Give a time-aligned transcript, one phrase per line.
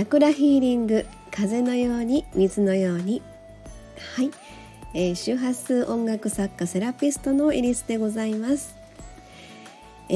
[0.00, 3.20] チャクラヒーリング風のように水のように。
[4.16, 4.30] はい、
[4.94, 8.74] えー、周波数音楽作家セラピストのエリスでございます。
[10.08, 10.14] え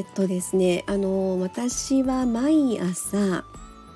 [0.00, 3.44] ー、っとですねあの私は毎朝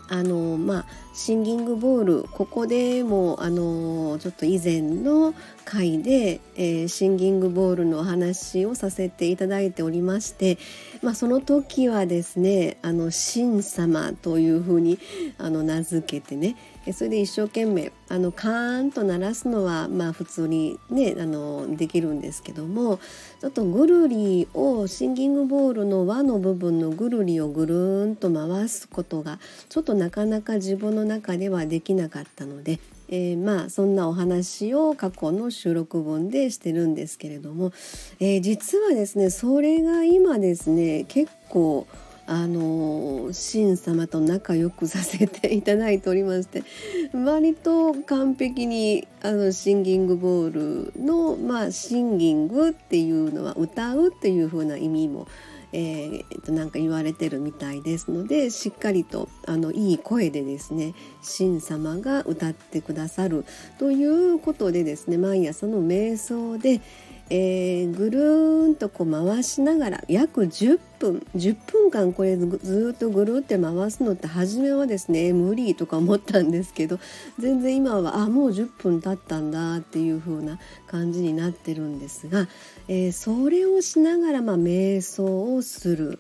[0.09, 0.87] あのまあ
[1.17, 5.33] シンギングボールここでもあのちょっと以前の
[5.65, 10.59] 回で、えー、シンギングボールのお話をさせていただいておりまして、
[11.03, 14.99] まあ、その時はですね「あの神様」というふうに
[15.39, 16.55] あの名付けてね
[16.93, 23.01] それで一生懸命あのカーンと鳴らすのはまあ普通にねあのできるんですけども
[23.41, 37.73] ちょっとぐるりをシンギングボールの輪の部分のぐるりをぐるんと回すことがちょっとなかなか自分の中ではできなかったのでえー、まあそんなお話を過去の収録本でしてるんですけれども、
[38.19, 41.87] えー、実はですねそれが今ですね結構
[42.29, 46.65] あの神様と仲良くさせていただいておりまして
[47.15, 55.29] 割と完璧にあのシンギングボールのまあシンギングっていうのは歌うっていう風な意味も
[55.79, 60.95] えー、となんか言われてるみたいですのでしっかりとあのいい声でですね
[61.39, 63.45] 神様が歌ってくださる
[63.79, 66.81] ということでですね毎朝の瞑想で、
[67.29, 77.01] えー、ぐるーんとこう回しながら約10分10分間これずっとぐるって回すのって初めはですね無理とか思ったんですけど
[77.39, 82.47] 全然今はあもう10分経ったんだっていう風な感じになってるんですが、
[82.87, 86.19] えー、それをしながらまあ瞑想をする。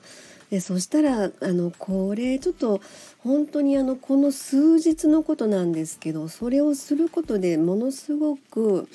[0.50, 2.80] でそしたらあのこれちょっと
[3.18, 8.88] 本当にあのこの数日のことなんですけどそれをすることでものすごく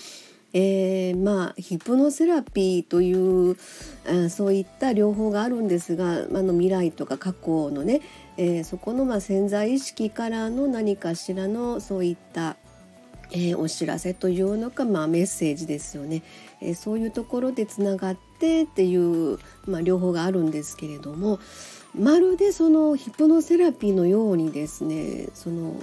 [0.54, 3.58] えー、まあヒプノセラピーという
[4.06, 8.02] あそういった療法があるんですがあの未来とか過去のね、
[8.38, 12.58] えー、そこのまあ潜在意識からの何かしらのそういった、
[13.32, 16.22] えー、お知らせというのか、まあ、メッセージですよね、
[16.61, 21.40] えそういうところでつながってっていう、まあ、療法があるんですけれども
[21.95, 25.82] まるでそのヒプノセラピーのようにですねその、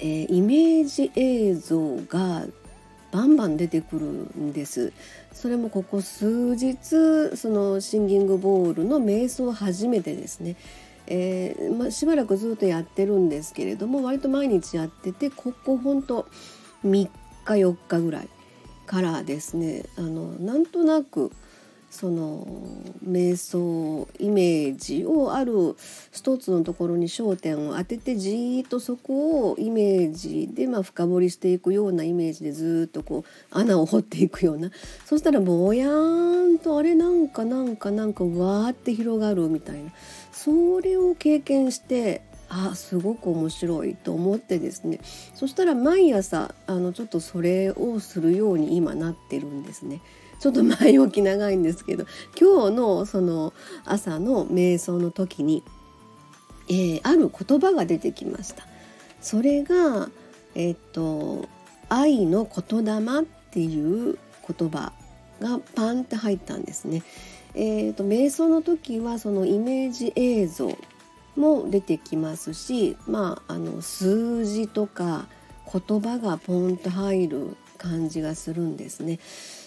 [0.00, 2.46] えイメージ映像が
[3.12, 4.92] バンバン出てくるんです。
[5.32, 10.56] それもここ数日そのシンギングボールの瞑想を初めてですね、
[11.06, 16.26] えー、まあ、しばらくずっとやってるんですけれども割と毎日やっててここほんと
[16.84, 17.10] 3日
[17.44, 18.28] 4日ぐらい
[18.86, 19.84] からですね。
[19.96, 21.30] あのなんとなく
[21.92, 22.46] その
[23.06, 25.76] 瞑想イメージをある
[26.10, 34.70] 一つのところに焦点を当ててじーっとそこをイメージでまあ深掘りしていくようなイメージでずっとこう穴を掘っていくような
[35.04, 39.92] そしたらぼやーんとあれなんかなんかなんかわーって広がるみたいな
[40.32, 45.00] それを経験してあすごく面白いと思ってですね
[45.34, 50.00] そしたら毎朝あのちょっとそれをするように今なってるんですね。
[50.42, 52.04] ちょっと前置き長いんですけど
[52.36, 53.52] 今日のその
[53.84, 55.62] 朝の瞑想の時に、
[56.68, 58.66] えー、ある言葉が出てきました。
[59.20, 60.08] それが、
[60.56, 61.48] えっ、と
[61.88, 64.18] 愛の言霊っていう
[64.58, 64.92] 言葉
[65.40, 67.04] がパンって入ったんですね。
[67.54, 70.76] えーと、瞑想の時はそのイメージ映像
[71.36, 75.26] も出てきますし、まあ、あの数字とか
[75.72, 79.20] 言葉がポンと入る感じがするんですね。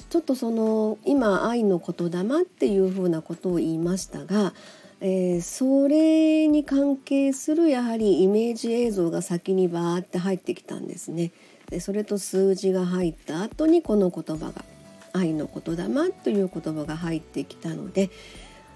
[0.10, 4.54] ちょっとその今愛の言霊っていうふうなことを言いましたが、
[5.02, 11.32] えー、それに関係するやはりイメージ映像が先にバーって入ってきたんですね。
[11.70, 14.64] でそれと数字が入った後にこの言葉が
[15.14, 18.12] 「愛の言霊」という言葉が入ってきたので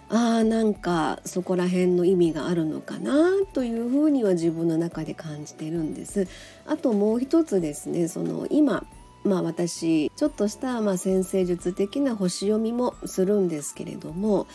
[0.10, 6.28] あーなんかそこら辺の意味があるのかなというふうには自分の中で感じてるんです。
[6.66, 8.86] あともう一つですねその今
[9.30, 14.48] まあ私ちょっとしたまあ先生術的な星読みもするんですけれども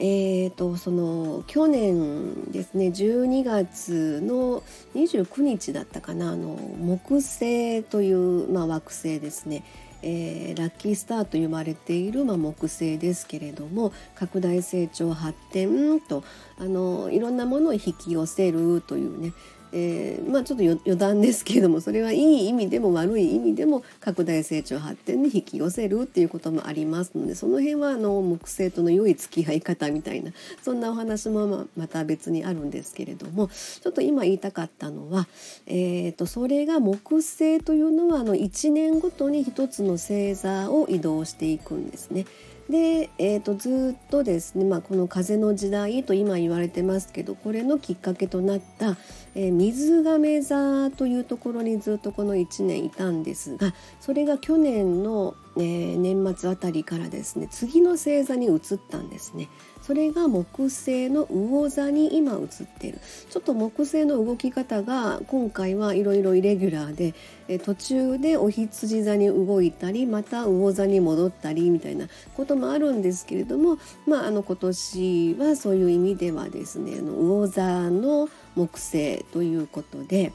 [0.00, 4.62] えーと、その去年ですね12月の
[4.94, 9.64] 29日だったかなあの木星という、まあ、惑星ですね、
[10.02, 16.22] えー、ラッキースターと呼ばれている、まあ、木星ですけれども拡大成長発展と
[16.58, 19.32] あのいろんなものを引き寄せるというね
[19.72, 30.32] えー、まあちょっと余談ですけれどもそれはいい意味でも悪い意味でも拡大成長発展に引き寄せるっていうこともありますのでその辺はあの木星との良い付き合い方みたいな
[30.62, 35.26] そんなお話もままた別にあるんですけれどもちょっと今言いたかったのは、
[35.66, 42.26] えーと、それが木星というのはあの1年ごとに1つの星座を移動していくんですね。
[42.68, 48.96] で、えー、とずっとですね、まあ、この風の時代と今言われてますけどこれのきっかけとなった、
[49.34, 59.48] えー、水亀座というところにずっとこの1年いたんですがそれが去年の、えー、年末あたりからですね次の星座に移ったんですね。
[59.82, 62.98] それが木星の魚座に今移っている
[63.30, 67.14] ちょっと木星の動き方が今回はいろいろイレギュラーで
[67.48, 72.06] え途中でお羊座に動いたりまた魚座に戻ったりみたいな
[72.36, 80.32] こともあるんですけれども、まあ、あの今年はそういう意味ではですねあの魚座の木星ということで、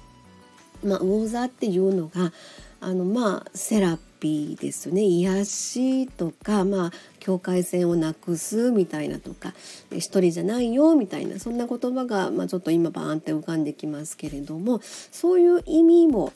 [0.83, 2.33] まあ、魚座っていうのが
[2.83, 9.53] あのまあセラピーですね癒しとかまあ境界線をなくすみたいなとか
[9.91, 16.31] 一人じゃないよみたいなそんな言葉が、まあ、ちょっと今バーンって浮かんできますけれどもそういう意味も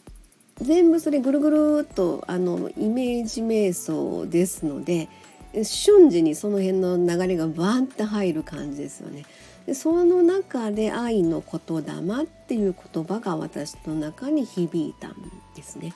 [0.62, 1.50] 全部それぐるぐ
[1.82, 5.08] るっとあのイメージ瞑想ですので
[5.64, 9.26] 瞬時にその辺の流れがバーンって入る感じですよね。
[9.66, 15.16] でその中で愛の言霊っていう言葉が私の中に響いたん
[15.56, 15.94] ですね。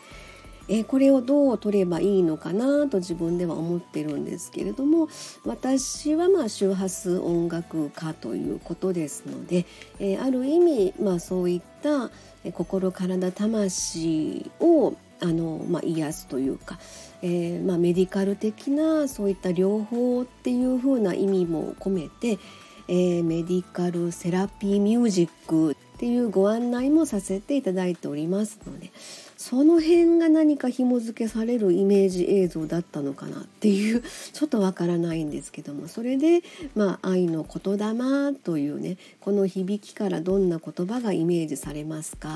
[0.74, 5.10] えこれをどう取ればいいのかなと自分では思ってるんですけれども
[5.46, 9.66] 私はまあ周波数音楽家ということですので、
[10.00, 12.10] えある意味、まあ、そういった
[12.54, 16.80] 心体魂をあの、まあ、癒すというか、
[17.22, 22.40] えー、まあ、メディカル的なそういった療法っていう風な意味も込めて、
[22.88, 28.92] えー、メディカルセラピーミュージックっていうご案内もさせていただいておりますので
[29.38, 34.02] その辺が何か紐付けされるイメージ映像だったのかなっていう
[34.34, 36.42] ちょっとわからないんですけどもそれで、
[36.74, 42.36] まあ、愛の言霊というねこの響きからどんな言葉がイメージされますか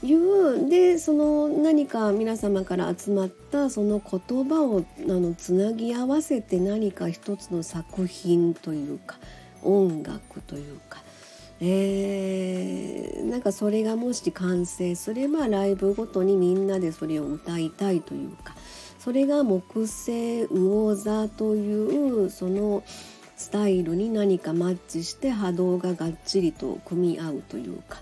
[0.00, 9.16] というでその何か皆様から集まったその言葉をあのつなぎ合わせて何か一つの作品というか
[9.64, 11.02] 音楽というか
[11.60, 18.54] えー、なんかそれがもし完成すればライブごとにみんなでそれを歌いたいというか
[18.98, 22.82] それが木星魚座というその
[23.36, 27.98] スタイルに何かマッチして波動ががっちりと組み合うというか。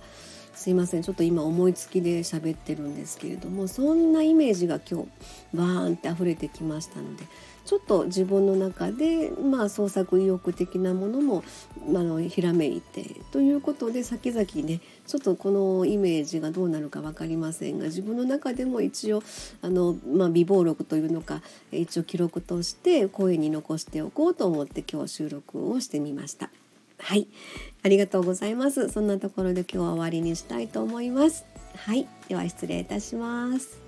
[0.55, 5.09] すいませんちょっと今思いつきで喋ってるんですけれどもそんなイメージが今日
[5.53, 7.25] バーンって溢れてきましたので
[7.65, 11.45] ちょっと自分の中で、まあ、創作意欲的なものも、
[11.91, 19.23] まあのひらめいてということで先々ねちょっとこのイメージがどうなるか分かりませんが自分の中でも一応
[19.63, 21.43] あの、まあ、微暴録というのか
[21.73, 26.51] 一応記録として声に残しておこうと思って今日収録をしてみました。
[26.99, 27.27] はい、
[27.83, 28.89] ありがとうございます。
[28.89, 31.45] そんなところで今日は終わりにしたいと思います。
[31.77, 33.82] はい、では失礼いたします。